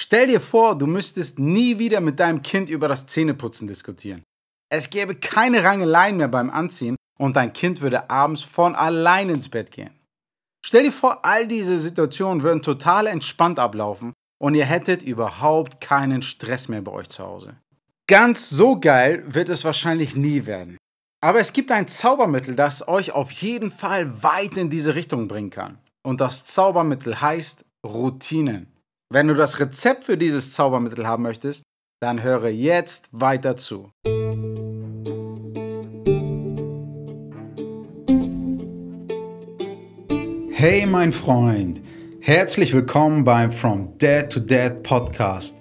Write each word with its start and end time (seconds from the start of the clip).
Stell 0.00 0.28
dir 0.28 0.40
vor, 0.40 0.78
du 0.78 0.86
müsstest 0.86 1.40
nie 1.40 1.80
wieder 1.80 2.00
mit 2.00 2.20
deinem 2.20 2.40
Kind 2.42 2.70
über 2.70 2.86
das 2.86 3.08
Zähneputzen 3.08 3.66
diskutieren. 3.66 4.22
Es 4.70 4.90
gäbe 4.90 5.16
keine 5.16 5.64
Rangeleien 5.64 6.18
mehr 6.18 6.28
beim 6.28 6.50
Anziehen 6.50 6.94
und 7.18 7.34
dein 7.34 7.52
Kind 7.52 7.80
würde 7.80 8.08
abends 8.08 8.42
von 8.42 8.76
allein 8.76 9.28
ins 9.28 9.48
Bett 9.48 9.72
gehen. 9.72 9.90
Stell 10.64 10.84
dir 10.84 10.92
vor, 10.92 11.24
all 11.24 11.48
diese 11.48 11.80
Situationen 11.80 12.44
würden 12.44 12.62
total 12.62 13.08
entspannt 13.08 13.58
ablaufen 13.58 14.12
und 14.40 14.54
ihr 14.54 14.66
hättet 14.66 15.02
überhaupt 15.02 15.80
keinen 15.80 16.22
Stress 16.22 16.68
mehr 16.68 16.82
bei 16.82 16.92
euch 16.92 17.08
zu 17.08 17.24
Hause. 17.24 17.56
Ganz 18.06 18.48
so 18.50 18.78
geil 18.78 19.24
wird 19.26 19.48
es 19.48 19.64
wahrscheinlich 19.64 20.14
nie 20.14 20.46
werden. 20.46 20.78
Aber 21.20 21.40
es 21.40 21.52
gibt 21.52 21.72
ein 21.72 21.88
Zaubermittel, 21.88 22.54
das 22.54 22.86
euch 22.86 23.10
auf 23.10 23.32
jeden 23.32 23.72
Fall 23.72 24.22
weit 24.22 24.56
in 24.58 24.70
diese 24.70 24.94
Richtung 24.94 25.26
bringen 25.26 25.50
kann. 25.50 25.78
Und 26.06 26.20
das 26.20 26.44
Zaubermittel 26.44 27.20
heißt 27.20 27.64
Routinen. 27.84 28.77
Wenn 29.10 29.26
du 29.26 29.32
das 29.32 29.58
Rezept 29.58 30.04
für 30.04 30.18
dieses 30.18 30.52
Zaubermittel 30.52 31.06
haben 31.06 31.22
möchtest, 31.22 31.62
dann 31.98 32.22
höre 32.22 32.48
jetzt 32.48 33.08
weiter 33.12 33.56
zu. 33.56 33.90
Hey 40.50 40.84
mein 40.84 41.14
Freund, 41.14 41.80
herzlich 42.20 42.74
willkommen 42.74 43.24
beim 43.24 43.50
From 43.50 43.96
Dad 43.96 44.30
to 44.30 44.40
Dad 44.40 44.82
Podcast. 44.82 45.56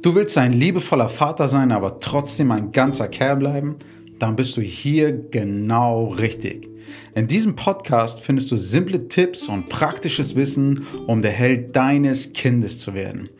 Du 0.00 0.14
willst 0.14 0.38
ein 0.38 0.52
liebevoller 0.52 1.08
Vater 1.08 1.48
sein, 1.48 1.72
aber 1.72 1.98
trotzdem 1.98 2.52
ein 2.52 2.70
ganzer 2.70 3.08
Kerl 3.08 3.34
bleiben? 3.34 3.78
Dann 4.22 4.36
bist 4.36 4.56
du 4.56 4.60
hier 4.60 5.10
genau 5.10 6.12
richtig. 6.12 6.70
In 7.16 7.26
diesem 7.26 7.56
Podcast 7.56 8.20
findest 8.20 8.52
du 8.52 8.56
simple 8.56 9.08
Tipps 9.08 9.48
und 9.48 9.68
praktisches 9.68 10.36
Wissen, 10.36 10.86
um 11.08 11.22
der 11.22 11.32
Held 11.32 11.74
deines 11.74 12.32
Kindes 12.32 12.78
zu 12.78 12.94
werden. 12.94 13.30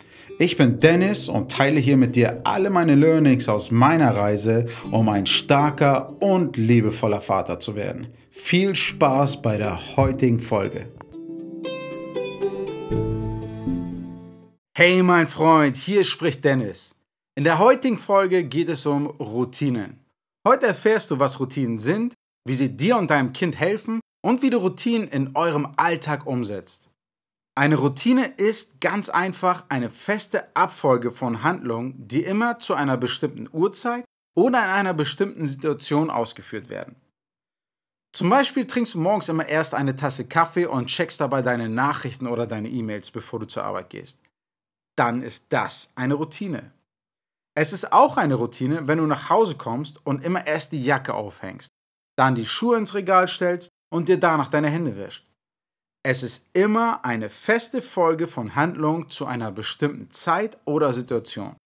Ich 0.40 0.56
bin 0.56 0.80
Dennis 0.80 1.28
und 1.28 1.52
teile 1.52 1.78
hier 1.78 1.96
mit 1.96 2.16
dir 2.16 2.40
alle 2.42 2.68
meine 2.68 2.96
Learnings 2.96 3.48
aus 3.48 3.70
meiner 3.70 4.16
Reise, 4.16 4.66
um 4.90 5.08
ein 5.08 5.26
starker 5.26 6.20
und 6.20 6.56
liebevoller 6.56 7.20
Vater 7.20 7.60
zu 7.60 7.76
werden. 7.76 8.08
Viel 8.32 8.74
Spaß 8.74 9.40
bei 9.40 9.58
der 9.58 9.96
heutigen 9.96 10.40
Folge. 10.40 10.86
Hey 14.76 15.00
mein 15.04 15.28
Freund, 15.28 15.76
hier 15.76 16.02
spricht 16.02 16.44
Dennis. 16.44 16.96
In 17.36 17.44
der 17.44 17.60
heutigen 17.60 17.98
Folge 17.98 18.42
geht 18.42 18.68
es 18.68 18.84
um 18.84 19.06
Routinen. 19.06 20.01
Heute 20.46 20.66
erfährst 20.66 21.10
du, 21.10 21.18
was 21.18 21.38
Routinen 21.40 21.78
sind, 21.78 22.14
wie 22.46 22.54
sie 22.54 22.76
dir 22.76 22.96
und 22.96 23.10
deinem 23.10 23.32
Kind 23.32 23.58
helfen 23.58 24.00
und 24.24 24.42
wie 24.42 24.50
du 24.50 24.58
Routinen 24.58 25.08
in 25.08 25.36
eurem 25.36 25.72
Alltag 25.76 26.26
umsetzt. 26.26 26.90
Eine 27.54 27.76
Routine 27.76 28.26
ist 28.26 28.80
ganz 28.80 29.08
einfach 29.10 29.64
eine 29.68 29.90
feste 29.90 30.56
Abfolge 30.56 31.12
von 31.12 31.42
Handlungen, 31.42 32.08
die 32.08 32.24
immer 32.24 32.58
zu 32.58 32.74
einer 32.74 32.96
bestimmten 32.96 33.48
Uhrzeit 33.52 34.04
oder 34.34 34.64
in 34.64 34.70
einer 34.70 34.94
bestimmten 34.94 35.46
Situation 35.46 36.10
ausgeführt 36.10 36.68
werden. 36.70 36.96
Zum 38.14 38.30
Beispiel 38.30 38.66
trinkst 38.66 38.94
du 38.94 39.00
morgens 39.00 39.28
immer 39.28 39.46
erst 39.46 39.74
eine 39.74 39.96
Tasse 39.96 40.26
Kaffee 40.26 40.66
und 40.66 40.86
checkst 40.86 41.20
dabei 41.20 41.42
deine 41.42 41.68
Nachrichten 41.68 42.26
oder 42.26 42.46
deine 42.46 42.68
E-Mails, 42.68 43.10
bevor 43.10 43.38
du 43.40 43.46
zur 43.46 43.64
Arbeit 43.64 43.90
gehst 43.90 44.18
dann 44.96 45.22
ist 45.22 45.46
das 45.52 45.92
eine 45.94 46.14
Routine. 46.14 46.70
Es 47.54 47.72
ist 47.72 47.92
auch 47.92 48.16
eine 48.16 48.36
Routine, 48.36 48.88
wenn 48.88 48.98
du 48.98 49.06
nach 49.06 49.28
Hause 49.28 49.56
kommst 49.56 50.04
und 50.06 50.24
immer 50.24 50.46
erst 50.46 50.72
die 50.72 50.82
Jacke 50.82 51.14
aufhängst, 51.14 51.70
dann 52.16 52.34
die 52.34 52.46
Schuhe 52.46 52.78
ins 52.78 52.94
Regal 52.94 53.28
stellst 53.28 53.70
und 53.90 54.08
dir 54.08 54.18
danach 54.18 54.48
deine 54.48 54.70
Hände 54.70 54.96
wäscht. 54.96 55.28
Es 56.04 56.22
ist 56.22 56.48
immer 56.54 57.04
eine 57.04 57.30
feste 57.30 57.82
Folge 57.82 58.26
von 58.26 58.56
Handlungen 58.56 59.10
zu 59.10 59.26
einer 59.26 59.52
bestimmten 59.52 60.10
Zeit 60.10 60.58
oder 60.64 60.92
Situation. 60.92 61.56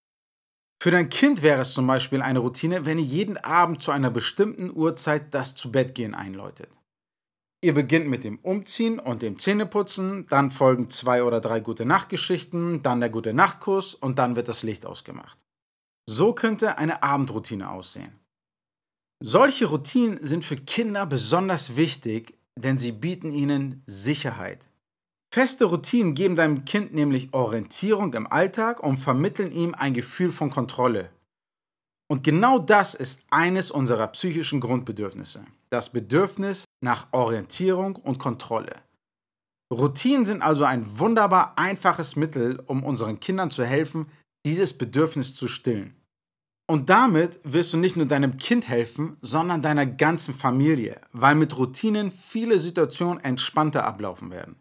Für 0.82 0.90
dein 0.90 1.08
Kind 1.08 1.42
wäre 1.42 1.62
es 1.62 1.72
zum 1.72 1.86
Beispiel 1.86 2.20
eine 2.20 2.40
Routine, 2.40 2.84
wenn 2.84 2.98
ihr 2.98 3.04
jeden 3.04 3.38
Abend 3.38 3.82
zu 3.82 3.92
einer 3.92 4.10
bestimmten 4.10 4.70
Uhrzeit 4.76 5.32
das 5.32 5.54
Zubettgehen 5.54 6.14
einläutet. 6.14 6.68
Ihr 7.62 7.72
beginnt 7.72 8.08
mit 8.08 8.24
dem 8.24 8.38
Umziehen 8.40 8.98
und 8.98 9.22
dem 9.22 9.38
Zähneputzen, 9.38 10.26
dann 10.28 10.50
folgen 10.50 10.90
zwei 10.90 11.22
oder 11.22 11.40
drei 11.40 11.60
gute 11.60 11.86
Nachtgeschichten, 11.86 12.82
dann 12.82 13.00
der 13.00 13.08
gute 13.08 13.32
Nachtkuss 13.32 13.94
und 13.94 14.18
dann 14.18 14.36
wird 14.36 14.48
das 14.48 14.62
Licht 14.62 14.84
ausgemacht. 14.84 15.45
So 16.08 16.32
könnte 16.32 16.78
eine 16.78 17.02
Abendroutine 17.02 17.70
aussehen. 17.70 18.12
Solche 19.22 19.66
Routinen 19.66 20.24
sind 20.24 20.44
für 20.44 20.56
Kinder 20.56 21.06
besonders 21.06 21.76
wichtig, 21.76 22.38
denn 22.56 22.78
sie 22.78 22.92
bieten 22.92 23.30
ihnen 23.30 23.82
Sicherheit. 23.86 24.68
Feste 25.32 25.66
Routinen 25.66 26.14
geben 26.14 26.36
deinem 26.36 26.64
Kind 26.64 26.94
nämlich 26.94 27.34
Orientierung 27.34 28.14
im 28.14 28.30
Alltag 28.30 28.82
und 28.82 28.98
vermitteln 28.98 29.52
ihm 29.52 29.74
ein 29.74 29.94
Gefühl 29.94 30.32
von 30.32 30.50
Kontrolle. 30.50 31.10
Und 32.08 32.22
genau 32.22 32.58
das 32.58 32.94
ist 32.94 33.22
eines 33.30 33.70
unserer 33.70 34.06
psychischen 34.08 34.60
Grundbedürfnisse. 34.60 35.44
Das 35.70 35.90
Bedürfnis 35.90 36.64
nach 36.80 37.08
Orientierung 37.12 37.96
und 37.96 38.18
Kontrolle. 38.18 38.76
Routinen 39.72 40.24
sind 40.24 40.42
also 40.42 40.64
ein 40.64 40.98
wunderbar 41.00 41.58
einfaches 41.58 42.14
Mittel, 42.14 42.62
um 42.66 42.84
unseren 42.84 43.18
Kindern 43.18 43.50
zu 43.50 43.64
helfen, 43.64 44.06
dieses 44.46 44.78
Bedürfnis 44.78 45.34
zu 45.34 45.48
stillen. 45.48 45.96
Und 46.68 46.88
damit 46.88 47.40
wirst 47.42 47.72
du 47.72 47.78
nicht 47.78 47.96
nur 47.96 48.06
deinem 48.06 48.38
Kind 48.38 48.68
helfen, 48.68 49.16
sondern 49.20 49.60
deiner 49.60 49.86
ganzen 49.86 50.34
Familie, 50.34 51.00
weil 51.12 51.34
mit 51.34 51.58
Routinen 51.58 52.12
viele 52.12 52.60
Situationen 52.60 53.22
entspannter 53.22 53.84
ablaufen 53.84 54.30
werden. 54.30 54.54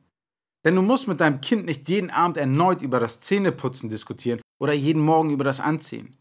Denn 0.66 0.76
du 0.76 0.82
musst 0.82 1.08
mit 1.08 1.22
deinem 1.22 1.40
Kind 1.40 1.68
nicht 1.68 1.88
jeden 1.88 2.10
Abend 2.10 2.38
erneut 2.38 2.82
über 2.82 3.00
das 3.00 3.22
Zähneputzen 3.22 3.90
diskutieren 3.90 4.42
oder 4.60 4.74
jeden 4.74 5.04
Morgen 5.04 5.30
über 5.30 5.44
das 5.44 5.60
Anziehen. 5.60 6.18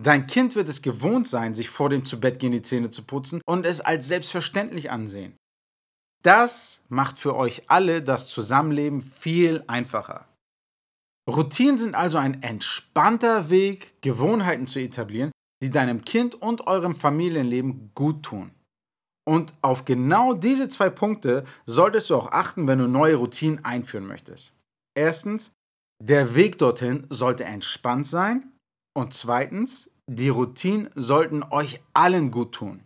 Dein 0.00 0.26
Kind 0.26 0.56
wird 0.56 0.70
es 0.70 0.80
gewohnt 0.80 1.28
sein, 1.28 1.54
sich 1.54 1.68
vor 1.68 1.90
dem 1.90 2.06
Zubettgehen 2.06 2.52
die 2.52 2.62
Zähne 2.62 2.90
zu 2.90 3.02
putzen 3.02 3.42
und 3.44 3.66
es 3.66 3.82
als 3.82 4.08
selbstverständlich 4.08 4.90
ansehen. 4.90 5.36
Das 6.22 6.82
macht 6.88 7.18
für 7.18 7.36
euch 7.36 7.64
alle 7.68 8.02
das 8.02 8.28
Zusammenleben 8.28 9.02
viel 9.02 9.62
einfacher. 9.66 10.26
Routinen 11.28 11.78
sind 11.78 11.94
also 11.94 12.18
ein 12.18 12.42
entspannter 12.42 13.48
Weg, 13.48 14.00
Gewohnheiten 14.02 14.66
zu 14.66 14.78
etablieren, 14.78 15.30
die 15.62 15.70
deinem 15.70 16.04
Kind 16.04 16.34
und 16.34 16.66
eurem 16.66 16.94
Familienleben 16.94 17.92
gut 17.94 18.22
tun. 18.22 18.50
Und 19.26 19.54
auf 19.62 19.86
genau 19.86 20.34
diese 20.34 20.68
zwei 20.68 20.90
Punkte 20.90 21.44
solltest 21.64 22.10
du 22.10 22.16
auch 22.16 22.32
achten, 22.32 22.66
wenn 22.66 22.78
du 22.78 22.86
neue 22.86 23.16
Routinen 23.16 23.64
einführen 23.64 24.06
möchtest. 24.06 24.52
Erstens, 24.94 25.52
der 26.02 26.34
Weg 26.34 26.58
dorthin 26.58 27.06
sollte 27.08 27.44
entspannt 27.44 28.06
sein 28.06 28.52
und 28.94 29.14
zweitens, 29.14 29.90
die 30.06 30.28
Routinen 30.28 30.90
sollten 30.94 31.42
euch 31.42 31.80
allen 31.94 32.30
gut 32.30 32.52
tun. 32.52 32.84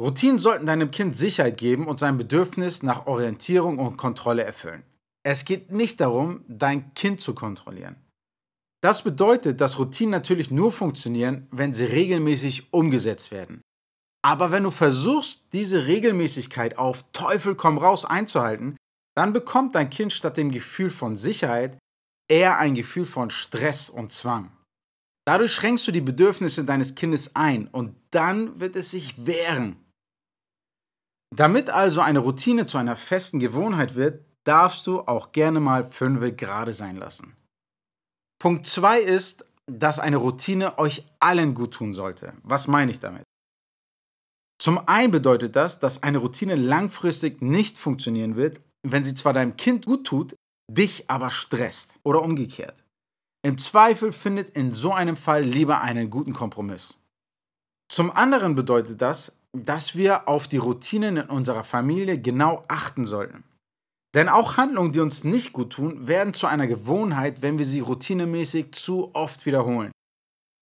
Routinen 0.00 0.38
sollten 0.38 0.66
deinem 0.66 0.90
Kind 0.90 1.16
Sicherheit 1.16 1.56
geben 1.56 1.86
und 1.86 1.98
sein 1.98 2.18
Bedürfnis 2.18 2.82
nach 2.82 3.06
Orientierung 3.06 3.78
und 3.78 3.96
Kontrolle 3.96 4.44
erfüllen. 4.44 4.82
Es 5.24 5.44
geht 5.44 5.70
nicht 5.70 6.00
darum, 6.00 6.44
dein 6.48 6.94
Kind 6.94 7.20
zu 7.20 7.34
kontrollieren. 7.34 7.96
Das 8.82 9.04
bedeutet, 9.04 9.60
dass 9.60 9.78
Routinen 9.78 10.10
natürlich 10.10 10.50
nur 10.50 10.72
funktionieren, 10.72 11.46
wenn 11.52 11.72
sie 11.72 11.84
regelmäßig 11.84 12.72
umgesetzt 12.72 13.30
werden. 13.30 13.62
Aber 14.24 14.50
wenn 14.50 14.64
du 14.64 14.70
versuchst, 14.70 15.52
diese 15.52 15.86
Regelmäßigkeit 15.86 16.78
auf 16.78 17.04
Teufel 17.12 17.54
komm 17.54 17.78
raus 17.78 18.04
einzuhalten, 18.04 18.76
dann 19.16 19.32
bekommt 19.32 19.74
dein 19.74 19.90
Kind 19.90 20.12
statt 20.12 20.36
dem 20.36 20.50
Gefühl 20.50 20.90
von 20.90 21.16
Sicherheit 21.16 21.78
eher 22.28 22.58
ein 22.58 22.74
Gefühl 22.74 23.06
von 23.06 23.30
Stress 23.30 23.90
und 23.90 24.12
Zwang. 24.12 24.50
Dadurch 25.26 25.52
schränkst 25.52 25.86
du 25.86 25.92
die 25.92 26.00
Bedürfnisse 26.00 26.64
deines 26.64 26.94
Kindes 26.94 27.36
ein 27.36 27.68
und 27.68 27.94
dann 28.10 28.58
wird 28.58 28.74
es 28.74 28.90
sich 28.90 29.26
wehren. 29.26 29.76
Damit 31.34 31.70
also 31.70 32.00
eine 32.00 32.18
Routine 32.18 32.66
zu 32.66 32.78
einer 32.78 32.96
festen 32.96 33.38
Gewohnheit 33.38 33.94
wird, 33.94 34.24
darfst 34.44 34.86
du 34.86 35.00
auch 35.00 35.32
gerne 35.32 35.60
mal 35.60 35.84
fünfe 35.86 36.32
gerade 36.32 36.72
sein 36.72 36.96
lassen. 36.96 37.36
Punkt 38.38 38.66
2 38.66 39.00
ist, 39.00 39.44
dass 39.66 40.00
eine 40.00 40.16
Routine 40.16 40.78
euch 40.78 41.04
allen 41.20 41.54
gut 41.54 41.74
tun 41.74 41.94
sollte. 41.94 42.32
Was 42.42 42.66
meine 42.66 42.90
ich 42.90 43.00
damit? 43.00 43.22
Zum 44.58 44.86
einen 44.88 45.10
bedeutet 45.10 45.56
das, 45.56 45.80
dass 45.80 46.02
eine 46.02 46.18
Routine 46.18 46.56
langfristig 46.56 47.42
nicht 47.42 47.78
funktionieren 47.78 48.36
wird, 48.36 48.60
wenn 48.82 49.04
sie 49.04 49.14
zwar 49.14 49.32
deinem 49.32 49.56
Kind 49.56 49.86
gut 49.86 50.06
tut, 50.06 50.36
dich 50.70 51.10
aber 51.10 51.30
stresst 51.30 52.00
oder 52.04 52.22
umgekehrt. 52.22 52.82
Im 53.44 53.58
Zweifel 53.58 54.12
findet 54.12 54.50
in 54.50 54.74
so 54.74 54.92
einem 54.92 55.16
Fall 55.16 55.42
lieber 55.42 55.80
einen 55.80 56.10
guten 56.10 56.32
Kompromiss. 56.32 56.98
Zum 57.88 58.10
anderen 58.10 58.54
bedeutet 58.54 59.02
das, 59.02 59.32
dass 59.52 59.96
wir 59.96 60.28
auf 60.28 60.48
die 60.48 60.58
Routinen 60.58 61.16
in 61.16 61.28
unserer 61.28 61.64
Familie 61.64 62.20
genau 62.20 62.62
achten 62.68 63.06
sollten. 63.06 63.44
Denn 64.14 64.28
auch 64.28 64.56
Handlungen, 64.56 64.92
die 64.92 65.00
uns 65.00 65.24
nicht 65.24 65.52
gut 65.52 65.72
tun, 65.72 66.06
werden 66.06 66.34
zu 66.34 66.46
einer 66.46 66.66
Gewohnheit, 66.66 67.40
wenn 67.40 67.58
wir 67.58 67.64
sie 67.64 67.80
routinemäßig 67.80 68.72
zu 68.72 69.14
oft 69.14 69.46
wiederholen. 69.46 69.90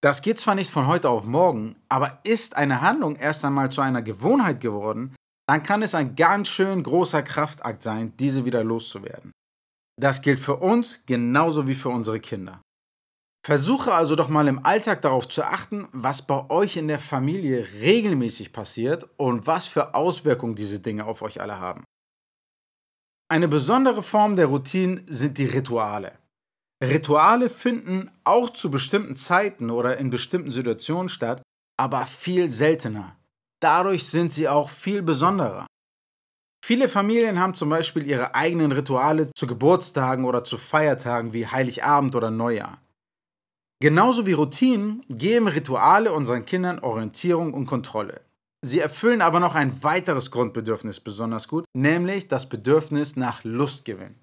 Das 0.02 0.23
geht 0.23 0.38
zwar 0.41 0.55
nicht 0.55 0.70
von 0.70 0.87
heute 0.87 1.11
auf 1.11 1.25
morgen, 1.25 1.76
aber 1.88 2.20
ist 2.23 2.56
eine 2.56 2.81
Handlung 2.81 3.17
erst 3.17 3.44
einmal 3.44 3.70
zu 3.70 3.81
einer 3.81 4.02
Gewohnheit 4.02 4.61
geworden, 4.61 5.14
dann 5.47 5.62
kann 5.62 5.82
es 5.82 5.94
ein 5.94 6.14
ganz 6.14 6.49
schön 6.49 6.82
großer 6.82 7.23
Kraftakt 7.23 7.82
sein, 7.82 8.17
diese 8.19 8.44
wieder 8.44 8.62
loszuwerden. 8.62 9.32
Das 10.00 10.23
gilt 10.23 10.41
für 10.41 10.56
uns 10.56 11.05
genauso 11.06 11.67
wie 11.67 11.75
für 11.75 11.91
unsere 11.91 12.20
Kinder. 12.20 12.62
Versuche 13.44 13.93
also 13.93 14.17
doch 14.17 14.29
mal 14.29 14.49
im 14.49 14.64
Alltag 14.64 15.02
darauf 15.02 15.29
zu 15.29 15.43
achten, 15.43 15.88
was 15.93 16.23
bei 16.23 16.49
euch 16.50 16.76
in 16.76 16.88
der 16.88 16.99
Familie 16.99 17.67
regelmäßig 17.81 18.52
passiert 18.52 19.08
und 19.17 19.47
was 19.47 19.67
für 19.67 19.94
Auswirkungen 19.94 20.55
diese 20.55 20.79
Dinge 20.79 21.05
auf 21.05 21.20
euch 21.23 21.41
alle 21.41 21.58
haben. 21.58 21.85
Eine 23.32 23.47
besondere 23.47 24.03
Form 24.03 24.35
der 24.35 24.47
Routinen 24.47 25.05
sind 25.06 25.38
die 25.38 25.44
Rituale. 25.44 26.19
Rituale 26.82 27.49
finden 27.49 28.11
auch 28.25 28.50
zu 28.50 28.73
bestimmten 28.73 29.15
Zeiten 29.15 29.71
oder 29.71 29.99
in 29.99 30.11
bestimmten 30.11 30.50
Situationen 30.50 31.09
statt, 31.09 31.41
aber 31.77 32.06
viel 32.06 32.50
seltener. 32.50 33.17
Dadurch 33.62 34.09
sind 34.09 34.32
sie 34.32 34.49
auch 34.49 34.69
viel 34.69 35.03
besonderer. 35.03 35.67
Viele 36.65 36.88
Familien 36.88 37.38
haben 37.38 37.55
zum 37.55 37.69
Beispiel 37.69 38.05
ihre 38.05 38.35
eigenen 38.35 38.73
Rituale 38.73 39.31
zu 39.33 39.47
Geburtstagen 39.47 40.25
oder 40.25 40.43
zu 40.43 40.59
Feiertagen 40.59 41.33
wie 41.33 41.47
Heiligabend 41.47 42.17
oder 42.17 42.33
Neujahr. 42.33 42.83
Genauso 43.81 44.26
wie 44.26 44.33
Routinen 44.33 45.05
geben 45.09 45.47
Rituale 45.47 46.12
unseren 46.12 46.44
Kindern 46.44 46.81
Orientierung 46.81 47.55
und 47.55 47.67
Kontrolle. 47.67 48.23
Sie 48.62 48.81
erfüllen 48.81 49.23
aber 49.23 49.41
noch 49.41 49.55
ein 49.55 49.83
weiteres 49.83 50.31
Grundbedürfnis 50.31 51.01
besonders 51.01 51.49
gut, 51.49 51.65
nämlich 51.75 52.29
das 52.29 52.49
Bedürfnis 52.49 53.17
nach 53.17 53.43
Lustgewinn. 53.43 54.21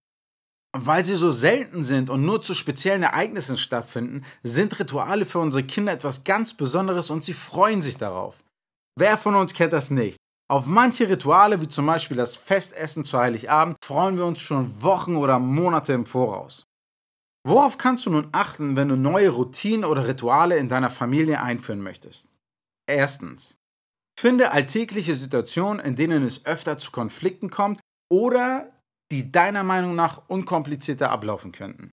Weil 0.77 1.03
sie 1.03 1.15
so 1.15 1.31
selten 1.31 1.83
sind 1.83 2.09
und 2.09 2.21
nur 2.21 2.43
zu 2.43 2.53
speziellen 2.53 3.01
Ereignissen 3.01 3.57
stattfinden, 3.57 4.23
sind 4.43 4.79
Rituale 4.79 5.25
für 5.25 5.39
unsere 5.39 5.63
Kinder 5.63 5.91
etwas 5.91 6.23
ganz 6.23 6.53
Besonderes 6.53 7.09
und 7.09 7.23
sie 7.23 7.33
freuen 7.33 7.81
sich 7.81 7.97
darauf. 7.97 8.35
Wer 8.99 9.17
von 9.17 9.35
uns 9.35 9.53
kennt 9.53 9.73
das 9.73 9.89
nicht? 9.89 10.17
Auf 10.49 10.65
manche 10.65 11.09
Rituale, 11.09 11.59
wie 11.61 11.67
zum 11.67 11.87
Beispiel 11.87 12.15
das 12.15 12.35
Festessen 12.35 13.03
zu 13.03 13.17
Heiligabend, 13.17 13.75
freuen 13.83 14.17
wir 14.17 14.25
uns 14.25 14.41
schon 14.41 14.81
Wochen 14.81 15.15
oder 15.15 15.39
Monate 15.39 15.93
im 15.93 16.05
Voraus. 16.05 16.63
Worauf 17.45 17.77
kannst 17.77 18.05
du 18.05 18.11
nun 18.11 18.29
achten, 18.31 18.75
wenn 18.75 18.89
du 18.89 18.95
neue 18.95 19.29
Routinen 19.29 19.83
oder 19.85 20.07
Rituale 20.07 20.57
in 20.57 20.69
deiner 20.69 20.89
Familie 20.89 21.41
einführen 21.41 21.81
möchtest? 21.81 22.27
Erstens. 22.87 23.57
Finde 24.19 24.51
alltägliche 24.51 25.15
Situationen, 25.15 25.83
in 25.83 25.95
denen 25.95 26.25
es 26.25 26.45
öfter 26.45 26.79
zu 26.79 26.91
Konflikten 26.91 27.49
kommt 27.49 27.79
oder 28.11 28.69
die 29.11 29.31
deiner 29.31 29.63
Meinung 29.63 29.95
nach 29.95 30.27
unkomplizierter 30.27 31.11
ablaufen 31.11 31.51
könnten. 31.51 31.91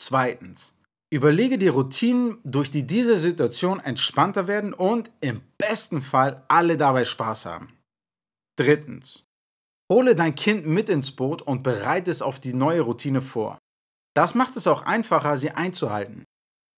Zweitens. 0.00 0.74
Überlege 1.10 1.56
dir 1.56 1.72
Routinen, 1.72 2.38
durch 2.44 2.70
die 2.70 2.86
diese 2.86 3.16
Situation 3.16 3.80
entspannter 3.80 4.46
werden 4.46 4.74
und 4.74 5.10
im 5.20 5.40
besten 5.56 6.02
Fall 6.02 6.44
alle 6.48 6.76
dabei 6.76 7.06
Spaß 7.06 7.46
haben. 7.46 7.72
Drittens. 8.58 9.24
Hole 9.90 10.14
dein 10.14 10.34
Kind 10.34 10.66
mit 10.66 10.90
ins 10.90 11.12
Boot 11.12 11.40
und 11.40 11.62
bereite 11.62 12.10
es 12.10 12.20
auf 12.20 12.40
die 12.40 12.52
neue 12.52 12.82
Routine 12.82 13.22
vor. 13.22 13.58
Das 14.14 14.34
macht 14.34 14.56
es 14.56 14.66
auch 14.66 14.82
einfacher, 14.82 15.38
sie 15.38 15.52
einzuhalten. 15.52 16.24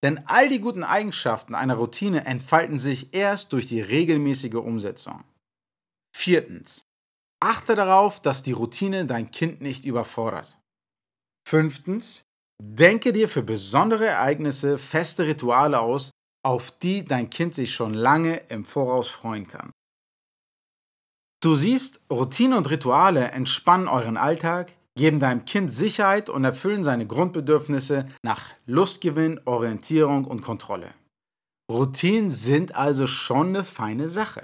Denn 0.02 0.26
all 0.26 0.48
die 0.48 0.60
guten 0.60 0.82
Eigenschaften 0.82 1.54
einer 1.54 1.74
Routine 1.74 2.24
entfalten 2.24 2.78
sich 2.78 3.12
erst 3.12 3.52
durch 3.52 3.68
die 3.68 3.82
regelmäßige 3.82 4.54
Umsetzung. 4.54 5.24
Viertens. 6.16 6.84
Achte 7.42 7.74
darauf, 7.74 8.20
dass 8.20 8.42
die 8.42 8.52
Routine 8.52 9.06
dein 9.06 9.30
Kind 9.30 9.60
nicht 9.60 9.84
überfordert. 9.84 10.58
Fünftens. 11.46 12.24
Denke 12.62 13.12
dir 13.12 13.28
für 13.28 13.42
besondere 13.42 14.06
Ereignisse 14.06 14.78
feste 14.78 15.26
Rituale 15.26 15.80
aus, 15.80 16.10
auf 16.44 16.70
die 16.70 17.04
dein 17.04 17.30
Kind 17.30 17.54
sich 17.54 17.74
schon 17.74 17.94
lange 17.94 18.36
im 18.48 18.64
Voraus 18.64 19.08
freuen 19.08 19.48
kann. 19.48 19.70
Du 21.42 21.54
siehst, 21.54 22.00
Routine 22.10 22.58
und 22.58 22.68
Rituale 22.68 23.30
entspannen 23.30 23.88
euren 23.88 24.18
Alltag, 24.18 24.72
geben 24.98 25.18
deinem 25.18 25.44
Kind 25.44 25.72
Sicherheit 25.72 26.28
und 26.28 26.44
erfüllen 26.44 26.84
seine 26.84 27.06
Grundbedürfnisse 27.06 28.06
nach 28.22 28.50
Lustgewinn, 28.66 29.40
Orientierung 29.44 30.24
und 30.24 30.42
Kontrolle. 30.42 30.94
Routinen 31.70 32.30
sind 32.30 32.74
also 32.74 33.06
schon 33.06 33.48
eine 33.48 33.64
feine 33.64 34.08
Sache. 34.08 34.42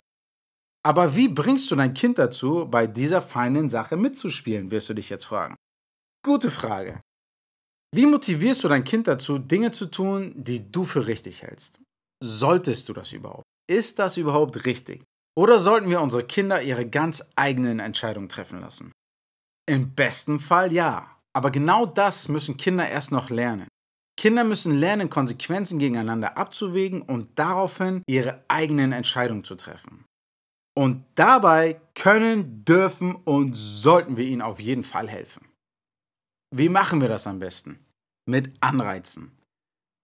Aber 0.84 1.16
wie 1.16 1.28
bringst 1.28 1.68
du 1.70 1.74
dein 1.74 1.94
Kind 1.94 2.18
dazu, 2.18 2.68
bei 2.70 2.86
dieser 2.86 3.20
feinen 3.20 3.68
Sache 3.68 3.96
mitzuspielen, 3.96 4.70
wirst 4.70 4.88
du 4.88 4.94
dich 4.94 5.10
jetzt 5.10 5.24
fragen. 5.24 5.56
Gute 6.24 6.50
Frage. 6.50 7.00
Wie 7.92 8.06
motivierst 8.06 8.62
du 8.62 8.68
dein 8.68 8.84
Kind 8.84 9.08
dazu, 9.08 9.38
Dinge 9.38 9.72
zu 9.72 9.86
tun, 9.86 10.32
die 10.36 10.70
du 10.70 10.84
für 10.84 11.08
richtig 11.08 11.42
hältst? 11.42 11.80
Solltest 12.22 12.88
du 12.88 12.92
das 12.92 13.12
überhaupt? 13.12 13.42
Ist 13.68 13.98
das 13.98 14.16
überhaupt 14.16 14.64
richtig? 14.64 15.02
Oder 15.36 15.58
sollten 15.58 15.90
wir 15.90 16.00
unsere 16.00 16.22
Kinder 16.22 16.62
ihre 16.62 16.88
ganz 16.88 17.24
eigenen 17.34 17.80
Entscheidungen 17.80 18.28
treffen 18.28 18.60
lassen? 18.60 18.92
Im 19.66 19.94
besten 19.94 20.40
Fall 20.40 20.72
ja. 20.72 21.10
Aber 21.32 21.50
genau 21.50 21.84
das 21.84 22.28
müssen 22.28 22.56
Kinder 22.56 22.88
erst 22.88 23.12
noch 23.12 23.30
lernen. 23.30 23.68
Kinder 24.16 24.44
müssen 24.44 24.74
lernen, 24.74 25.10
Konsequenzen 25.10 25.78
gegeneinander 25.78 26.38
abzuwägen 26.38 27.02
und 27.02 27.38
daraufhin 27.38 28.02
ihre 28.06 28.42
eigenen 28.48 28.92
Entscheidungen 28.92 29.44
zu 29.44 29.56
treffen. 29.56 30.06
Und 30.74 31.04
dabei 31.14 31.80
können, 31.94 32.64
dürfen 32.64 33.14
und 33.14 33.54
sollten 33.54 34.16
wir 34.16 34.24
ihnen 34.24 34.42
auf 34.42 34.60
jeden 34.60 34.84
Fall 34.84 35.08
helfen. 35.08 35.46
Wie 36.54 36.68
machen 36.68 37.00
wir 37.00 37.08
das 37.08 37.26
am 37.26 37.38
besten? 37.38 37.78
Mit 38.26 38.54
Anreizen. 38.60 39.32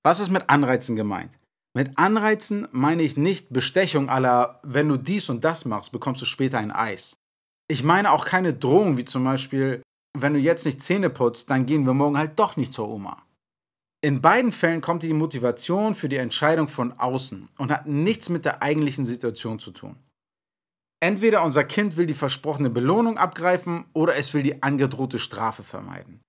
Was 0.04 0.20
ist 0.20 0.30
mit 0.30 0.48
Anreizen 0.50 0.96
gemeint? 0.96 1.38
Mit 1.74 1.96
Anreizen 1.96 2.68
meine 2.72 3.02
ich 3.02 3.16
nicht 3.16 3.50
Bestechung 3.50 4.10
aller, 4.10 4.60
wenn 4.62 4.88
du 4.88 4.98
dies 4.98 5.30
und 5.30 5.44
das 5.44 5.64
machst, 5.64 5.92
bekommst 5.92 6.20
du 6.20 6.26
später 6.26 6.58
ein 6.58 6.72
Eis. 6.72 7.16
Ich 7.72 7.82
meine 7.82 8.12
auch 8.12 8.26
keine 8.26 8.52
Drohung, 8.52 8.98
wie 8.98 9.06
zum 9.06 9.24
Beispiel, 9.24 9.80
wenn 10.12 10.34
du 10.34 10.38
jetzt 10.38 10.66
nicht 10.66 10.82
Zähne 10.82 11.08
putzt, 11.08 11.48
dann 11.48 11.64
gehen 11.64 11.86
wir 11.86 11.94
morgen 11.94 12.19
halt 12.19 12.38
doch 12.38 12.58
nicht 12.58 12.74
zur 12.74 12.86
Oma. 12.86 13.24
In 14.04 14.20
beiden 14.20 14.52
Fällen 14.52 14.82
kommt 14.82 15.04
die 15.04 15.14
Motivation 15.14 15.94
für 15.94 16.10
die 16.10 16.19
Entscheidung 16.19 16.69
von 16.69 16.92
außen 16.92 17.48
und 17.56 17.72
hat 17.72 17.86
nichts 17.86 18.28
mit 18.28 18.44
der 18.44 18.60
eigentlichen 18.60 19.06
Situation 19.06 19.58
zu 19.58 19.70
tun. 19.70 19.96
Entweder 21.00 21.42
unser 21.44 21.64
Kind 21.64 21.96
will 21.96 22.04
die 22.04 22.12
versprochene 22.12 22.69
Belohnung 22.69 23.16
abgreifen 23.16 23.86
oder 23.94 24.16
es 24.16 24.34
will 24.34 24.42
die 24.42 24.62
angedrohte 24.62 25.19
Strafe 25.19 25.62
vermeiden. 25.62 26.20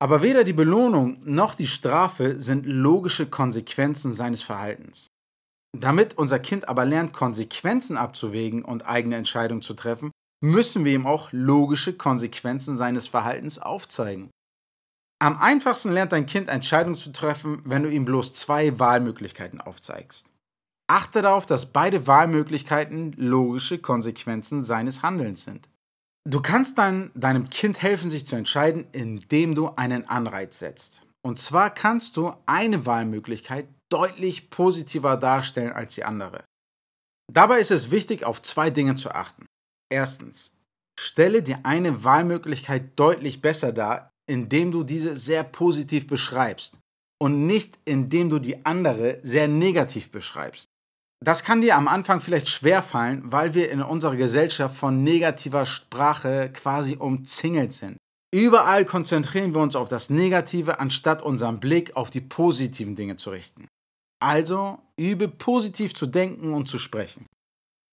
Aber 0.00 0.22
weder 0.22 0.44
die 0.44 0.54
Belohnung 0.54 1.18
noch 1.24 1.56
die 1.56 1.66
Strafe 1.66 2.40
sind 2.40 2.64
logische 2.64 3.26
Konsequenzen 3.26 4.14
seines 4.14 4.40
Verhaltens. 4.40 5.08
Damit 5.76 6.16
unser 6.16 6.38
Kind 6.38 6.70
aber 6.70 6.86
lernt, 6.86 7.12
Konsequenzen 7.12 7.98
abzuwägen 7.98 8.64
und 8.64 8.86
eigene 8.86 9.16
Entscheidungen 9.16 9.60
zu 9.60 9.74
treffen, 9.74 10.10
müssen 10.44 10.84
wir 10.84 10.92
ihm 10.92 11.06
auch 11.06 11.30
logische 11.32 11.94
Konsequenzen 11.94 12.76
seines 12.76 13.08
Verhaltens 13.08 13.58
aufzeigen. 13.58 14.30
Am 15.18 15.38
einfachsten 15.40 15.90
lernt 15.90 16.12
dein 16.12 16.26
Kind 16.26 16.48
Entscheidungen 16.48 16.98
zu 16.98 17.12
treffen, 17.12 17.62
wenn 17.64 17.82
du 17.82 17.88
ihm 17.88 18.04
bloß 18.04 18.34
zwei 18.34 18.78
Wahlmöglichkeiten 18.78 19.60
aufzeigst. 19.62 20.28
Achte 20.86 21.22
darauf, 21.22 21.46
dass 21.46 21.72
beide 21.72 22.06
Wahlmöglichkeiten 22.06 23.12
logische 23.16 23.78
Konsequenzen 23.78 24.62
seines 24.62 25.02
Handelns 25.02 25.44
sind. 25.44 25.66
Du 26.28 26.42
kannst 26.42 26.76
dann 26.76 27.10
deinem 27.14 27.48
Kind 27.48 27.80
helfen, 27.80 28.10
sich 28.10 28.26
zu 28.26 28.36
entscheiden, 28.36 28.86
indem 28.92 29.54
du 29.54 29.70
einen 29.76 30.08
Anreiz 30.08 30.58
setzt. 30.58 31.06
Und 31.22 31.38
zwar 31.38 31.70
kannst 31.70 32.18
du 32.18 32.34
eine 32.44 32.84
Wahlmöglichkeit 32.84 33.66
deutlich 33.90 34.50
positiver 34.50 35.16
darstellen 35.16 35.72
als 35.72 35.94
die 35.94 36.04
andere. 36.04 36.44
Dabei 37.32 37.60
ist 37.60 37.70
es 37.70 37.90
wichtig, 37.90 38.24
auf 38.24 38.42
zwei 38.42 38.68
Dinge 38.68 38.96
zu 38.96 39.10
achten. 39.10 39.46
Erstens, 39.94 40.56
stelle 40.98 41.40
dir 41.40 41.60
eine 41.62 42.02
Wahlmöglichkeit 42.02 42.98
deutlich 42.98 43.40
besser 43.40 43.72
dar, 43.72 44.10
indem 44.26 44.72
du 44.72 44.82
diese 44.82 45.16
sehr 45.16 45.44
positiv 45.44 46.08
beschreibst 46.08 46.80
und 47.22 47.46
nicht 47.46 47.78
indem 47.84 48.28
du 48.28 48.40
die 48.40 48.66
andere 48.66 49.20
sehr 49.22 49.46
negativ 49.46 50.10
beschreibst. 50.10 50.68
Das 51.24 51.44
kann 51.44 51.60
dir 51.60 51.76
am 51.76 51.86
Anfang 51.86 52.20
vielleicht 52.20 52.48
schwer 52.48 52.82
fallen, 52.82 53.22
weil 53.30 53.54
wir 53.54 53.70
in 53.70 53.82
unserer 53.82 54.16
Gesellschaft 54.16 54.74
von 54.74 55.04
negativer 55.04 55.64
Sprache 55.64 56.50
quasi 56.52 56.96
umzingelt 56.96 57.72
sind. 57.72 57.96
Überall 58.34 58.84
konzentrieren 58.84 59.54
wir 59.54 59.60
uns 59.60 59.76
auf 59.76 59.88
das 59.88 60.10
Negative, 60.10 60.80
anstatt 60.80 61.22
unseren 61.22 61.60
Blick 61.60 61.94
auf 61.94 62.10
die 62.10 62.20
positiven 62.20 62.96
Dinge 62.96 63.14
zu 63.14 63.30
richten. 63.30 63.68
Also 64.20 64.80
übe 64.96 65.28
positiv 65.28 65.94
zu 65.94 66.06
denken 66.06 66.52
und 66.52 66.68
zu 66.68 66.80
sprechen. 66.80 67.26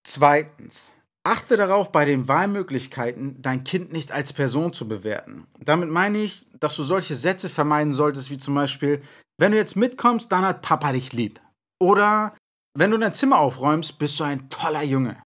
Zweitens, 0.04 0.96
Achte 1.24 1.56
darauf, 1.56 1.92
bei 1.92 2.06
den 2.06 2.28
Wahlmöglichkeiten 2.28 3.42
dein 3.42 3.64
Kind 3.64 3.94
nicht 3.94 4.12
als 4.12 4.34
Person 4.34 4.74
zu 4.74 4.88
bewerten. 4.88 5.46
Damit 5.60 5.90
meine 5.90 6.18
ich, 6.18 6.48
dass 6.60 6.76
du 6.76 6.84
solche 6.84 7.16
Sätze 7.16 7.50
vermeiden 7.50 7.94
solltest, 7.94 8.32
wie 8.32 8.40
zum 8.40 8.56
Beispiel, 8.56 9.04
wenn 9.38 9.52
du 9.52 9.58
jetzt 9.58 9.76
mitkommst, 9.76 10.32
dann 10.32 10.46
hat 10.46 10.64
Papa 10.64 10.92
dich 10.94 11.14
lieb. 11.14 11.40
Oder 11.80 12.36
wenn 12.78 12.90
du 12.90 12.98
dein 12.98 13.14
Zimmer 13.14 13.38
aufräumst, 13.40 14.00
bist 14.00 14.20
du 14.20 14.24
ein 14.24 14.50
toller 14.50 14.84
Junge. 14.84 15.22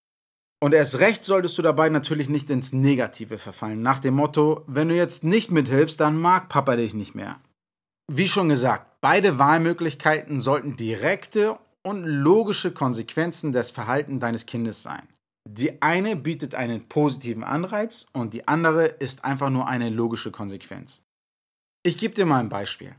Und 0.61 0.73
erst 0.73 0.99
recht 0.99 1.23
solltest 1.23 1.57
du 1.57 1.61
dabei 1.61 1.89
natürlich 1.89 2.27
nicht 2.27 2.49
ins 2.49 2.73
Negative 2.73 3.37
verfallen, 3.37 3.81
nach 3.81 3.99
dem 3.99 4.15
Motto, 4.15 4.63
wenn 4.67 4.89
du 4.89 4.95
jetzt 4.95 5.23
nicht 5.23 5.51
mithilfst, 5.51 5.99
dann 5.99 6.19
mag 6.19 6.49
Papa 6.49 6.75
dich 6.75 6.93
nicht 6.93 7.13
mehr. 7.15 7.39
Wie 8.11 8.27
schon 8.27 8.49
gesagt, 8.49 8.99
beide 9.01 9.37
Wahlmöglichkeiten 9.37 10.41
sollten 10.41 10.75
direkte 10.75 11.57
und 11.83 12.03
logische 12.03 12.71
Konsequenzen 12.71 13.53
des 13.53 13.69
Verhaltens 13.69 14.19
deines 14.19 14.45
Kindes 14.45 14.81
sein. 14.81 15.07
Die 15.47 15.81
eine 15.81 16.15
bietet 16.15 16.55
einen 16.55 16.87
positiven 16.87 17.43
Anreiz 17.43 18.07
und 18.13 18.33
die 18.33 18.47
andere 18.47 18.85
ist 18.85 19.23
einfach 19.23 19.49
nur 19.49 19.67
eine 19.67 19.89
logische 19.89 20.31
Konsequenz. 20.31 21.05
Ich 21.83 21.97
gebe 21.97 22.15
dir 22.15 22.25
mal 22.25 22.39
ein 22.39 22.49
Beispiel. 22.49 22.95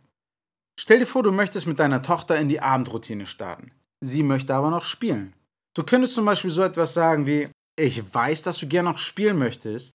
Stell 0.78 1.00
dir 1.00 1.06
vor, 1.06 1.22
du 1.22 1.32
möchtest 1.32 1.66
mit 1.66 1.80
deiner 1.80 2.02
Tochter 2.02 2.38
in 2.38 2.48
die 2.48 2.60
Abendroutine 2.60 3.26
starten. 3.26 3.72
Sie 4.00 4.22
möchte 4.22 4.54
aber 4.54 4.70
noch 4.70 4.84
spielen. 4.84 5.34
Du 5.74 5.82
könntest 5.82 6.14
zum 6.14 6.24
Beispiel 6.24 6.50
so 6.50 6.62
etwas 6.62 6.94
sagen 6.94 7.26
wie, 7.26 7.48
ich 7.78 8.14
weiß, 8.14 8.42
dass 8.42 8.58
du 8.58 8.68
gerne 8.68 8.90
noch 8.90 8.98
spielen 8.98 9.38
möchtest, 9.38 9.92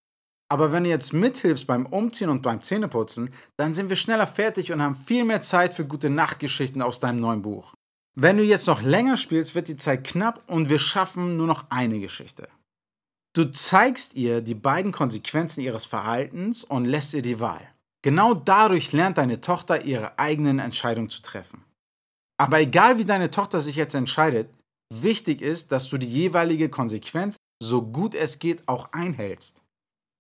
aber 0.51 0.72
wenn 0.72 0.84
du 0.84 0.89
jetzt 0.89 1.13
mithilfst 1.13 1.65
beim 1.65 1.86
Umziehen 1.86 2.29
und 2.29 2.41
beim 2.41 2.62
Zähneputzen, 2.62 3.34
dann 3.58 3.74
sind 3.74 3.89
wir 3.89 3.96
schneller 3.96 4.27
fertig 4.27 4.72
und 4.72 4.81
haben 4.81 4.98
viel 4.98 5.24
mehr 5.24 5.41
Zeit 5.41 5.74
für 5.74 5.86
gute 5.86 6.10
Nachtgeschichten 6.10 6.81
aus 6.81 7.00
deinem 7.00 7.22
neuen 7.22 7.41
Buch. 7.41 7.74
Wenn 8.15 8.38
du 8.38 8.44
jetzt 8.44 8.68
noch 8.68 8.82
länger 8.82 9.15
spielst, 9.15 9.56
wird 9.56 9.70
die 9.70 9.77
Zeit 9.77 10.03
knapp 10.03 10.44
und 10.48 10.70
wir 10.70 10.80
schaffen 10.80 11.38
nur 11.38 11.48
noch 11.48 11.65
eine 11.70 12.00
Geschichte. 12.00 12.50
Du 13.34 13.46
zeigst 13.46 14.15
ihr 14.15 14.41
die 14.41 14.56
beiden 14.56 14.91
Konsequenzen 14.91 15.62
ihres 15.62 15.86
Verhaltens 15.86 16.65
und 16.65 16.86
lässt 16.86 17.13
ihr 17.13 17.22
die 17.22 17.39
Wahl. 17.39 17.62
Genau 18.01 18.34
dadurch 18.34 18.91
lernt 18.91 19.18
deine 19.18 19.39
Tochter 19.39 19.86
ihre 19.86 20.20
eigenen 20.20 20.60
Entscheidungen 20.60 21.10
zu 21.10 21.22
treffen. 21.22 21.63
Aber 22.38 22.60
egal 22.60 22.98
wie 22.98 23.06
deine 23.06 23.32
Tochter 23.32 23.62
sich 23.62 23.75
jetzt 23.75 23.94
entscheidet, 23.94 24.50
wichtig 24.94 25.41
ist, 25.41 25.72
dass 25.72 25.88
du 25.88 25.98
die 25.98 26.12
jeweilige 26.12 26.68
Konsequenz 26.70 27.38
so 27.63 27.84
gut 27.84 28.15
es 28.15 28.39
geht 28.39 28.68
auch 28.68 28.91
einhältst. 28.91 29.63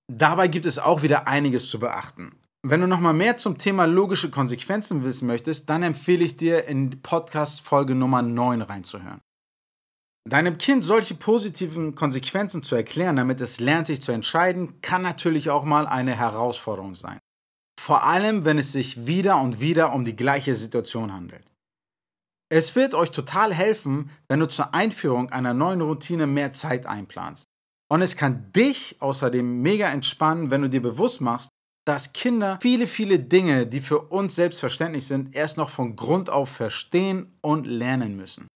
Dabei 0.07 0.47
gibt 0.47 0.65
es 0.65 0.79
auch 0.79 1.01
wieder 1.01 1.27
einiges 1.27 1.69
zu 1.69 1.79
beachten. 1.79 2.37
Wenn 2.63 2.81
du 2.81 2.87
nochmal 2.87 3.13
mehr 3.13 3.37
zum 3.37 3.57
Thema 3.57 3.85
logische 3.85 4.29
Konsequenzen 4.29 5.03
wissen 5.03 5.25
möchtest, 5.25 5.67
dann 5.67 5.81
empfehle 5.81 6.23
ich 6.23 6.37
dir 6.37 6.65
in 6.65 7.01
Podcast 7.01 7.61
Folge 7.61 7.95
Nummer 7.95 8.21
9 8.21 8.61
reinzuhören. 8.61 9.19
Deinem 10.29 10.59
Kind 10.59 10.83
solche 10.83 11.15
positiven 11.15 11.95
Konsequenzen 11.95 12.61
zu 12.61 12.75
erklären, 12.75 13.15
damit 13.15 13.41
es 13.41 13.59
lernt, 13.59 13.87
sich 13.87 14.03
zu 14.03 14.11
entscheiden, 14.11 14.79
kann 14.81 15.01
natürlich 15.01 15.49
auch 15.49 15.63
mal 15.63 15.87
eine 15.87 16.15
Herausforderung 16.15 16.93
sein. 16.93 17.17
Vor 17.79 18.03
allem, 18.03 18.45
wenn 18.45 18.59
es 18.59 18.71
sich 18.71 19.07
wieder 19.07 19.41
und 19.41 19.59
wieder 19.59 19.91
um 19.91 20.05
die 20.05 20.15
gleiche 20.15 20.55
Situation 20.55 21.11
handelt. 21.11 21.43
Es 22.49 22.75
wird 22.75 22.93
euch 22.93 23.09
total 23.09 23.55
helfen, 23.55 24.11
wenn 24.29 24.39
du 24.39 24.47
zur 24.47 24.75
Einführung 24.75 25.31
einer 25.31 25.55
neuen 25.55 25.81
Routine 25.81 26.27
mehr 26.27 26.53
Zeit 26.53 26.85
einplanst. 26.85 27.45
Und 27.89 28.03
es 28.03 28.15
kann 28.15 28.51
dich 28.53 28.97
außerdem 28.99 29.63
mega 29.63 29.89
entspannen, 29.89 30.51
wenn 30.51 30.61
du 30.61 30.69
dir 30.69 30.81
bewusst 30.81 31.21
machst, 31.21 31.49
dass 31.85 32.13
Kinder 32.13 32.59
viele, 32.61 32.87
viele 32.87 33.19
Dinge, 33.19 33.65
die 33.67 33.81
für 33.81 33.99
uns 33.99 34.35
selbstverständlich 34.35 35.07
sind, 35.07 35.35
erst 35.35 35.57
noch 35.57 35.69
von 35.69 35.95
Grund 35.95 36.29
auf 36.29 36.49
verstehen 36.49 37.33
und 37.41 37.65
lernen 37.65 38.15
müssen. 38.15 38.47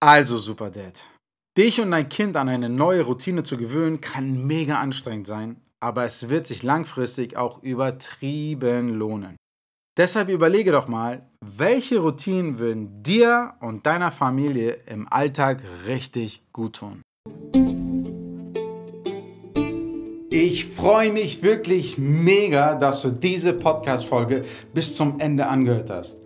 Also, 0.00 0.38
Super 0.38 0.70
Dad. 0.70 1.08
Dich 1.56 1.80
und 1.80 1.90
dein 1.92 2.08
Kind 2.08 2.36
an 2.36 2.48
eine 2.48 2.68
neue 2.68 3.02
Routine 3.02 3.44
zu 3.44 3.56
gewöhnen, 3.56 4.00
kann 4.00 4.46
mega 4.46 4.80
anstrengend 4.80 5.26
sein, 5.26 5.60
aber 5.80 6.04
es 6.04 6.28
wird 6.28 6.46
sich 6.46 6.62
langfristig 6.62 7.36
auch 7.36 7.62
übertrieben 7.62 8.94
lohnen. 8.94 9.36
Deshalb 9.96 10.28
überlege 10.28 10.72
doch 10.72 10.88
mal, 10.88 11.30
welche 11.40 12.00
Routinen 12.00 12.58
würden 12.58 13.04
dir 13.04 13.54
und 13.60 13.86
deiner 13.86 14.10
Familie 14.10 14.72
im 14.86 15.06
Alltag 15.08 15.62
richtig 15.86 16.42
gut 16.52 16.76
tun. 16.76 17.02
Ich 20.46 20.66
freue 20.66 21.10
mich 21.10 21.42
wirklich 21.42 21.96
mega, 21.96 22.74
dass 22.74 23.00
du 23.00 23.08
diese 23.08 23.54
Podcast-Folge 23.54 24.44
bis 24.74 24.94
zum 24.94 25.18
Ende 25.18 25.46
angehört 25.46 25.88
hast. 25.88 26.18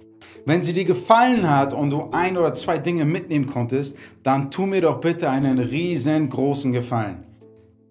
Wenn 0.45 0.65
sie 0.65 0.73
dir 0.73 0.85
gefallen 0.85 1.49
hat 1.49 1.73
und 1.73 1.91
du 1.91 2.09
ein 2.11 2.37
oder 2.37 2.53
zwei 2.55 2.79
Dinge 2.79 3.05
mitnehmen 3.05 3.47
konntest, 3.47 3.95
dann 4.25 4.51
tu 4.51 4.67
mir 4.67 4.81
doch 4.81 5.01
bitte 5.01 5.31
einen 5.31 5.61
riesengroßen 5.61 6.73
Gefallen. 6.73 7.27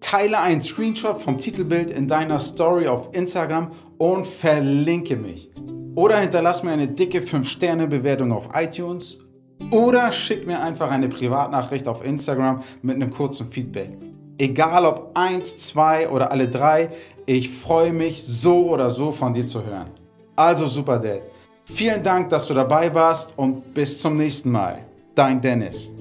Teile 0.00 0.42
einen 0.42 0.60
Screenshot 0.60 1.18
vom 1.18 1.38
Titelbild 1.38 1.90
in 1.90 2.08
deiner 2.08 2.40
Story 2.40 2.88
auf 2.88 3.08
Instagram 3.12 3.70
und 3.96 4.26
verlinke 4.26 5.16
mich. 5.16 5.50
Oder 5.94 6.18
hinterlass 6.18 6.62
mir 6.62 6.72
eine 6.72 6.88
dicke 6.88 7.20
5-Sterne-Bewertung 7.20 8.32
auf 8.32 8.50
iTunes. 8.54 9.20
Oder 9.70 10.12
schick 10.12 10.46
mir 10.46 10.60
einfach 10.60 10.90
eine 10.90 11.08
Privatnachricht 11.08 11.88
auf 11.88 12.04
Instagram 12.04 12.62
mit 12.82 12.96
einem 12.96 13.10
kurzen 13.10 13.48
Feedback. 13.50 14.07
Egal 14.38 14.86
ob 14.86 15.10
eins, 15.14 15.58
zwei 15.58 16.08
oder 16.08 16.30
alle 16.30 16.48
drei, 16.48 16.90
ich 17.26 17.50
freue 17.50 17.92
mich 17.92 18.22
so 18.24 18.70
oder 18.70 18.90
so 18.90 19.10
von 19.10 19.34
dir 19.34 19.44
zu 19.44 19.64
hören. 19.64 19.90
Also 20.36 20.68
super 20.68 20.98
Dad. 20.98 21.22
Vielen 21.64 22.02
Dank, 22.02 22.30
dass 22.30 22.46
du 22.46 22.54
dabei 22.54 22.94
warst 22.94 23.34
und 23.36 23.74
bis 23.74 24.00
zum 24.00 24.16
nächsten 24.16 24.50
Mal. 24.50 24.78
Dein 25.14 25.40
Dennis. 25.40 25.92